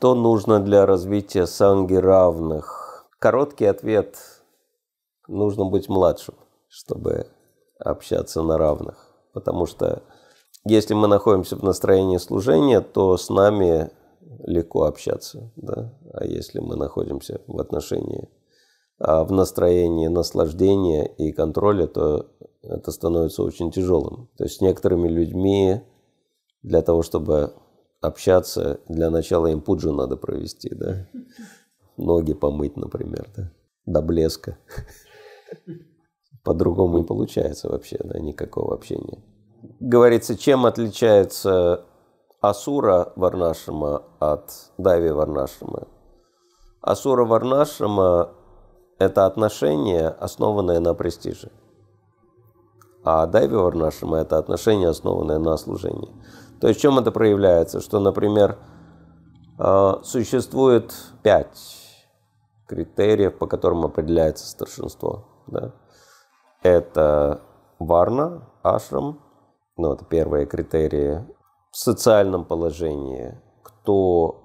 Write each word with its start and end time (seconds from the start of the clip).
Что 0.00 0.14
нужно 0.14 0.60
для 0.60 0.86
развития 0.86 1.46
санги 1.46 1.94
равных? 1.94 3.06
Короткий 3.18 3.66
ответ– 3.66 4.16
нужно 5.28 5.66
быть 5.66 5.90
младшим, 5.90 6.36
чтобы 6.68 7.26
общаться 7.78 8.40
на 8.40 8.56
равных. 8.56 9.12
Потому 9.34 9.66
что 9.66 10.02
если 10.64 10.94
мы 10.94 11.06
находимся 11.06 11.56
в 11.56 11.62
настроении 11.62 12.16
служения, 12.16 12.80
то 12.80 13.18
с 13.18 13.28
нами 13.28 13.90
легко 14.46 14.84
общаться. 14.84 15.52
Да? 15.56 15.92
А 16.14 16.24
если 16.24 16.60
мы 16.60 16.76
находимся 16.76 17.42
в 17.46 17.60
отношении, 17.60 18.30
а 18.98 19.22
в 19.22 19.32
настроении 19.32 20.06
наслаждения 20.06 21.04
и 21.04 21.30
контроля, 21.30 21.86
то 21.86 22.26
это 22.62 22.90
становится 22.90 23.42
очень 23.42 23.70
тяжелым. 23.70 24.30
То 24.38 24.44
есть 24.44 24.56
с 24.56 24.60
некоторыми 24.62 25.08
людьми 25.08 25.82
для 26.62 26.80
того, 26.80 27.02
чтобы 27.02 27.52
общаться, 28.00 28.80
для 28.88 29.10
начала 29.10 29.46
им 29.48 29.60
пуджу 29.60 29.92
надо 29.92 30.16
провести, 30.16 30.74
да? 30.74 31.06
Ноги 31.96 32.34
помыть, 32.34 32.76
например, 32.76 33.28
да? 33.36 33.52
До 33.86 34.02
блеска. 34.02 34.58
По-другому 36.44 36.98
не 36.98 37.04
получается 37.04 37.68
вообще, 37.68 37.98
да, 38.02 38.18
никакого 38.18 38.74
общения. 38.74 39.22
Говорится, 39.78 40.36
чем 40.36 40.64
отличается 40.64 41.84
Асура 42.40 43.12
Варнашима 43.16 44.04
от 44.18 44.50
Дави 44.78 45.10
Варнашима? 45.10 45.88
Асура 46.80 47.26
Варнашима– 47.26 48.30
это 48.98 49.26
отношение, 49.26 50.08
основанное 50.08 50.80
на 50.80 50.94
престиже. 50.94 51.50
А 53.04 53.26
Дайви 53.26 53.56
Варнашима– 53.56 54.18
это 54.20 54.38
отношение, 54.38 54.88
основанное 54.88 55.38
на 55.38 55.56
служении. 55.56 56.10
То 56.60 56.68
есть 56.68 56.78
в 56.78 56.82
чем 56.82 56.98
это 56.98 57.10
проявляется? 57.10 57.80
Что, 57.80 58.00
например, 58.00 58.58
а, 59.58 60.00
существует 60.02 60.94
пять 61.22 61.80
критериев, 62.66 63.38
по 63.38 63.46
которым 63.46 63.84
определяется 63.84 64.46
старшинство. 64.46 65.24
Да? 65.46 65.72
Это 66.62 67.40
варна, 67.78 68.48
ашрам, 68.62 69.20
ну, 69.76 69.92
это 69.92 70.04
первые 70.04 70.46
критерии. 70.46 71.24
В 71.70 71.76
социальном 71.76 72.44
положении, 72.44 73.40
кто 73.62 74.42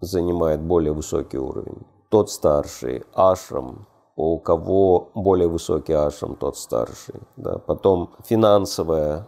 занимает 0.00 0.60
более 0.60 0.92
высокий 0.92 1.38
уровень, 1.38 1.86
тот 2.10 2.30
старший, 2.30 3.04
ашрам, 3.14 3.86
у 4.16 4.38
кого 4.38 5.10
более 5.14 5.48
высокий 5.48 5.92
ашрам, 5.92 6.36
тот 6.36 6.56
старший. 6.56 7.20
Да. 7.36 7.58
Потом 7.58 8.14
финансовое 8.24 9.26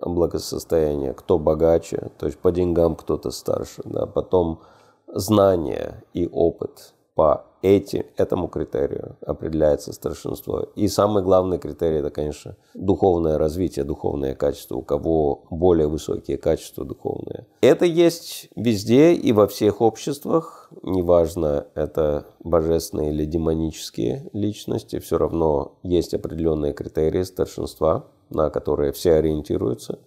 благосостояние, 0.00 1.12
кто 1.12 1.38
богаче, 1.38 2.10
то 2.18 2.26
есть 2.26 2.38
по 2.38 2.52
деньгам 2.52 2.96
кто-то 2.96 3.30
старше. 3.30 3.82
Да. 3.84 4.06
Потом 4.06 4.60
знания 5.06 6.04
и 6.14 6.28
опыт 6.30 6.94
по 7.14 7.44
эти, 7.62 8.06
этому 8.16 8.48
критерию 8.48 9.16
определяется 9.26 9.92
старшинство. 9.92 10.68
И 10.76 10.88
самый 10.88 11.22
главный 11.22 11.58
критерий– 11.58 11.96
это, 11.98 12.10
конечно, 12.10 12.56
духовное 12.74 13.36
развитие, 13.36 13.84
духовное 13.84 14.34
качество, 14.34 14.76
у 14.76 14.82
кого 14.82 15.42
более 15.50 15.86
высокие 15.86 16.38
качества 16.38 16.84
духовные. 16.84 17.46
Это 17.60 17.84
есть 17.84 18.48
везде 18.56 19.12
и 19.12 19.32
во 19.32 19.46
всех 19.46 19.82
обществах, 19.82 20.70
неважно, 20.82 21.66
это 21.74 22.26
божественные 22.42 23.12
или 23.12 23.26
демонические 23.26 24.30
личности, 24.32 24.98
все 24.98 25.18
равно 25.18 25.74
есть 25.82 26.14
определенные 26.14 26.72
критерии 26.72 27.22
старшинства, 27.22 28.06
на 28.30 28.50
которые 28.50 28.92
все 28.92 29.14
ориентируются, 29.14 30.00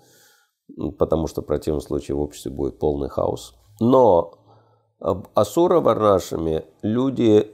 потому 0.98 1.28
что 1.28 1.42
в 1.42 1.46
противном 1.46 1.82
случае 1.82 2.16
в 2.16 2.22
обществе 2.22 2.52
будет 2.52 2.80
полный 2.80 3.10
хаос. 3.10 3.56
Но 3.80 4.34
Асура 5.34 5.80
Варнашами 5.80 6.66
люди 6.82 7.52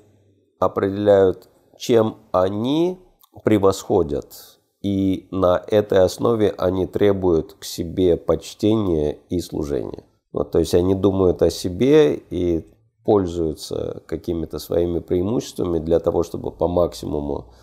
определяют, 0.60 1.50
чем 1.78 2.18
они 2.32 3.00
превосходят, 3.44 4.60
и 4.82 5.28
на 5.32 5.62
этой 5.68 6.00
основе 6.00 6.54
они 6.58 6.86
требуют 6.86 7.54
к 7.54 7.64
себе 7.64 8.18
почтения 8.18 9.18
и 9.30 9.40
служения. 9.40 10.04
Вот, 10.32 10.52
то 10.52 10.60
есть 10.60 10.74
они 10.76 10.94
думают 10.94 11.42
о 11.42 11.50
себе 11.50 12.16
и 12.16 12.66
пользуются 13.04 14.04
какими-то 14.06 14.60
своими 14.60 15.00
преимуществами 15.00 15.80
для 15.80 16.00
того, 16.00 16.22
чтобы 16.24 16.52
по 16.52 16.68
максимуму 16.68 17.54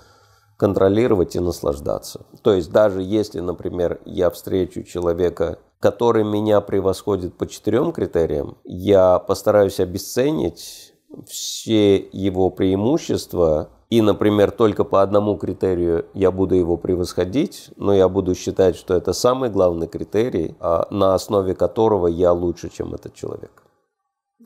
контролировать 0.57 1.37
и 1.37 1.41
наслаждаться. 1.41 2.27
То 2.43 2.55
есть 2.55 2.71
даже 2.71 3.03
если, 3.03 3.41
например, 3.41 4.01
я 4.05 4.31
встречу 4.31 4.83
человека, 4.83 5.59
который 5.81 6.25
меня 6.25 6.61
превосходит 6.61 7.37
по 7.37 7.47
четырем 7.47 7.93
критериям, 7.93 8.57
я 8.65 9.19
постараюсь 9.19 9.81
обесценить 9.81 10.95
все 11.27 11.97
его 11.97 12.51
преимущества, 12.51 13.71
и, 13.89 14.01
например, 14.01 14.51
только 14.51 14.83
по 14.83 15.03
одному 15.03 15.37
критерию 15.37 16.07
я 16.13 16.33
буду 16.33 16.57
его 16.57 16.77
превосходить, 16.77 17.71
но 17.77 17.95
я 17.95 18.09
буду 18.09 18.35
считать, 18.35 18.75
что 18.75 18.95
это 18.95 19.13
самый 19.13 19.49
главный 19.49 19.87
критерий, 19.87 20.57
а 20.59 20.89
на 20.91 21.15
основе 21.15 21.55
которого 21.55 22.09
я 22.09 22.33
лучше, 22.33 22.69
чем 22.69 22.95
этот 22.95 23.15
человек. 23.15 23.63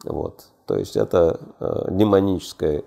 Вот. 0.04 0.44
То 0.66 0.76
есть 0.76 0.96
это 0.96 1.40
э, 1.58 1.86
демоническое 1.90 2.84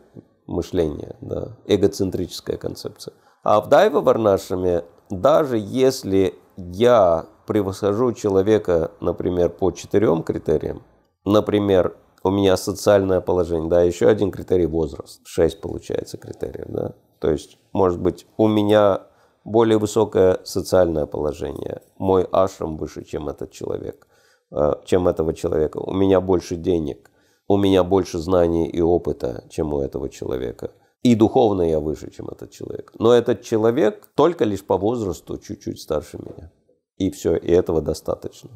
мышление, 0.48 1.16
да, 1.22 1.58
эгоцентрическая 1.66 2.58
концепция. 2.58 3.14
А 3.44 3.62
в 3.62 3.70
Дайва 3.70 4.02
Варнашами, 4.02 4.84
даже 5.10 5.58
если 5.58 6.36
я 6.58 7.26
превосхожу 7.46 8.14
человека, 8.14 8.92
например, 9.02 9.50
по 9.50 9.72
четырем 9.72 10.24
критериям, 10.24 10.84
например, 11.26 11.96
у 12.24 12.30
меня 12.30 12.56
социальное 12.56 13.20
положение, 13.20 13.70
да, 13.70 13.82
еще 13.82 14.08
один 14.08 14.32
критерий 14.32 14.66
возраст, 14.66 15.22
шесть 15.26 15.60
получается 15.60 16.18
критериев, 16.18 16.68
да, 16.70 16.94
то 17.20 17.32
есть, 17.32 17.58
может 17.74 18.00
быть, 18.00 18.26
у 18.38 18.48
меня 18.48 19.04
более 19.44 19.78
высокое 19.78 20.40
социальное 20.44 21.06
положение, 21.06 21.82
мой 21.98 22.28
ашрам 22.32 22.78
выше, 22.78 23.04
чем 23.04 23.28
этот 23.28 23.52
человек, 23.52 24.08
э, 24.52 24.74
чем 24.86 25.08
этого 25.08 25.34
человека, 25.34 25.78
у 25.78 25.94
меня 25.94 26.22
больше 26.22 26.56
денег, 26.56 27.12
у 27.48 27.58
меня 27.58 27.84
больше 27.84 28.20
знаний 28.20 28.68
и 28.68 28.82
опыта, 28.82 29.46
чем 29.50 29.74
у 29.74 29.82
этого 29.82 30.10
человека. 30.10 30.72
И 31.02 31.16
духовно 31.16 31.62
я 31.64 31.80
выше, 31.80 32.12
чем 32.12 32.30
этот 32.30 32.52
человек. 32.52 32.94
Но 32.98 33.12
этот 33.12 33.42
человек 33.42 34.10
только 34.16 34.46
лишь 34.46 34.64
по 34.64 34.78
возрасту 34.78 35.38
чуть-чуть 35.38 35.82
старше 35.82 36.18
меня. 36.18 36.52
И 36.98 37.12
все, 37.12 37.36
и 37.36 37.52
этого 37.52 37.82
достаточно. 37.82 38.50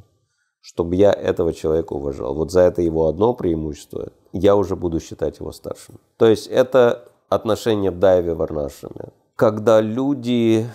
Чтобы 0.62 0.96
я 0.96 1.12
этого 1.12 1.54
человека 1.54 1.94
уважал. 1.94 2.36
Вот 2.36 2.52
за 2.52 2.62
это 2.62 2.82
его 2.82 3.08
одно 3.08 3.34
преимущество, 3.34 4.12
я 4.32 4.56
уже 4.56 4.76
буду 4.76 5.00
считать 5.00 5.40
его 5.40 5.52
старшим. 5.52 6.00
То 6.18 6.26
есть 6.28 6.48
это 6.48 7.10
отношение 7.30 7.92
в 7.92 8.00
дайве 8.00 8.34
варнашами. 8.34 9.10
Когда 9.36 9.82
люди 9.82 10.66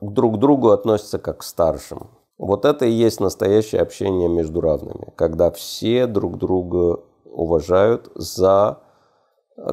друг 0.00 0.36
к 0.36 0.38
другу 0.38 0.70
относятся 0.70 1.18
как 1.18 1.38
к 1.38 1.42
старшим. 1.42 2.08
Вот 2.38 2.64
это 2.64 2.86
и 2.86 2.90
есть 2.90 3.20
настоящее 3.20 3.82
общение 3.82 4.28
между 4.28 4.60
равными. 4.60 5.12
Когда 5.16 5.50
все 5.50 6.06
друг 6.06 6.38
друга 6.38 7.00
уважают 7.38 8.10
за 8.16 8.82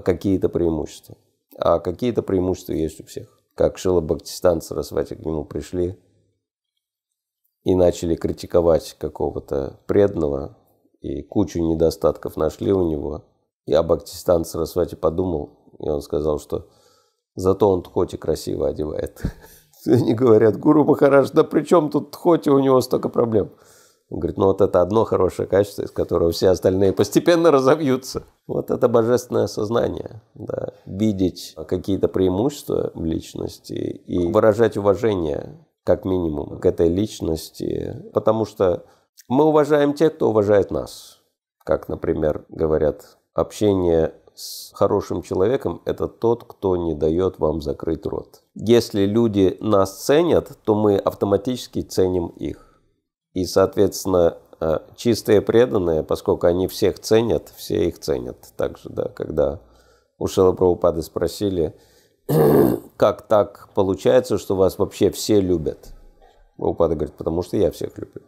какие-то 0.03 0.49
преимущества. 0.49 1.17
А 1.57 1.79
какие-то 1.79 2.21
преимущества 2.21 2.73
есть 2.73 3.01
у 3.01 3.05
всех. 3.05 3.41
Как 3.55 3.79
Шила 3.79 4.01
Бхактистан 4.01 4.61
Сарасвати 4.61 5.15
к 5.15 5.25
нему 5.25 5.45
пришли 5.45 5.97
и 7.63 7.73
начали 7.73 8.15
критиковать 8.15 8.95
какого-то 8.99 9.79
преданного, 9.87 10.57
и 11.01 11.23
кучу 11.23 11.59
недостатков 11.59 12.37
нашли 12.37 12.71
у 12.71 12.87
него. 12.87 13.25
Я 13.65 13.81
Бхактистан 13.81 14.45
Сарасвати 14.45 14.93
подумал, 14.93 15.73
и 15.79 15.89
он 15.89 16.01
сказал, 16.01 16.39
что 16.39 16.67
зато 17.33 17.67
он 17.67 17.81
тхоти 17.81 18.15
красиво 18.15 18.67
одевает. 18.67 19.23
Они 19.87 20.13
говорят, 20.13 20.59
Гуру 20.59 20.83
Махараш, 20.83 21.31
да 21.31 21.43
при 21.43 21.63
чем 21.63 21.89
тут 21.89 22.11
тхоти, 22.11 22.49
у 22.49 22.59
него 22.59 22.79
столько 22.81 23.09
проблем. 23.09 23.51
Он 24.09 24.19
говорит, 24.19 24.37
ну 24.37 24.45
вот 24.45 24.61
это 24.61 24.81
одно 24.81 25.03
хорошее 25.03 25.47
качество, 25.47 25.81
из 25.81 25.91
которого 25.91 26.31
все 26.31 26.49
остальные 26.49 26.93
постепенно 26.93 27.49
разовьются. 27.49 28.23
Вот 28.45 28.69
это 28.69 28.87
божественное 28.87 29.47
сознание, 29.47 30.21
да, 30.35 30.73
видеть 30.85 31.55
какие-то 31.67 32.07
преимущества 32.07 32.91
в 32.93 33.03
личности 33.03 33.73
и 33.73 34.27
выражать 34.27 34.77
уважение 34.77 35.57
как 35.83 36.05
минимум, 36.05 36.59
к 36.59 36.65
этой 36.65 36.89
личности, 36.89 38.03
потому 38.13 38.45
что 38.45 38.85
мы 39.27 39.45
уважаем 39.45 39.93
тех, 39.93 40.15
кто 40.15 40.29
уважает 40.29 40.71
нас. 40.71 41.19
Как, 41.63 41.89
например, 41.89 42.45
говорят, 42.49 43.17
общение 43.33 44.13
с 44.35 44.71
хорошим 44.73 45.21
человеком– 45.21 45.81
это 45.85 46.07
тот, 46.07 46.43
кто 46.43 46.75
не 46.75 46.93
дает 46.93 47.39
вам 47.39 47.61
закрыть 47.61 48.05
рот. 48.05 48.43
Если 48.53 49.05
люди 49.05 49.57
нас 49.61 50.03
ценят, 50.03 50.57
то 50.63 50.75
мы 50.75 50.97
автоматически 50.97 51.81
ценим 51.81 52.27
их. 52.27 52.64
И, 53.35 53.45
соответственно, 53.45 54.37
э, 54.59 54.79
чистые 54.95 55.41
преданные, 55.41 56.01
поскольку 56.01 56.47
они 56.47 56.67
всех 56.67 56.97
ценят, 56.99 57.53
все 57.55 57.87
их 57.87 57.99
ценят. 57.99 58.37
Также, 58.57 58.89
да, 58.89 59.09
когда 59.09 59.61
у 60.17 60.25
Шила 60.25 60.53
Прабхупады 60.53 61.03
спросили– 61.03 61.75
как 62.97 63.27
так 63.27 63.69
получается, 63.73 64.37
что 64.37 64.55
вас 64.55 64.77
вообще 64.77 65.11
все 65.11 65.41
любят? 65.41 65.93
Прабхупада 66.57 66.95
говорит, 66.95 67.15
потому 67.15 67.41
что 67.41 67.57
я 67.57 67.71
всех 67.71 67.97
люблю. 67.97 68.23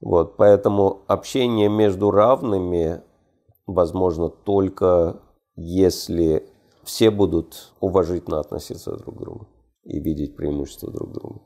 Вот, 0.00 0.36
поэтому 0.36 1.02
общение 1.06 1.68
между 1.68 2.10
равными 2.10 3.02
возможно 3.66 4.28
только 4.28 5.20
если 5.56 6.46
все 6.82 7.10
будут 7.10 7.72
уважительно 7.80 8.40
относиться 8.40 8.96
друг 8.96 9.16
к 9.16 9.18
другу 9.18 9.48
и 9.84 9.98
видеть 9.98 10.36
преимущества 10.36 10.92
друг 10.92 11.12
друга. 11.12 11.40